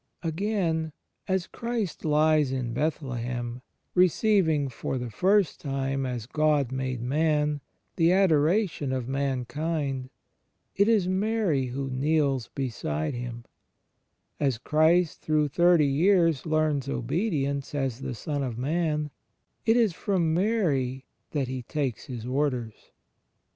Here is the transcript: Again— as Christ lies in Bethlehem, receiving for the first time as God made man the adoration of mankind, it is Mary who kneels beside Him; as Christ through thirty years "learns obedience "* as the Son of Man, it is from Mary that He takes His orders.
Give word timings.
Again— 0.23 0.93
as 1.27 1.45
Christ 1.45 2.03
lies 2.03 2.51
in 2.51 2.73
Bethlehem, 2.73 3.61
receiving 3.93 4.67
for 4.67 4.97
the 4.97 5.11
first 5.11 5.59
time 5.59 6.07
as 6.07 6.25
God 6.25 6.71
made 6.71 7.03
man 7.03 7.61
the 7.97 8.11
adoration 8.11 8.91
of 8.93 9.07
mankind, 9.07 10.09
it 10.75 10.87
is 10.87 11.07
Mary 11.07 11.67
who 11.67 11.87
kneels 11.91 12.47
beside 12.55 13.13
Him; 13.13 13.45
as 14.39 14.57
Christ 14.57 15.21
through 15.21 15.49
thirty 15.49 15.85
years 15.85 16.47
"learns 16.47 16.89
obedience 16.89 17.75
"* 17.75 17.75
as 17.75 17.99
the 18.01 18.15
Son 18.15 18.41
of 18.41 18.57
Man, 18.57 19.11
it 19.67 19.77
is 19.77 19.93
from 19.93 20.33
Mary 20.33 21.05
that 21.29 21.47
He 21.47 21.61
takes 21.61 22.05
His 22.07 22.25
orders. 22.25 22.89